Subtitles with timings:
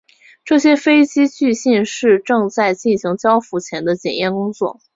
[0.43, 4.79] 这些飞机据信是正在进行交付前的检验工作。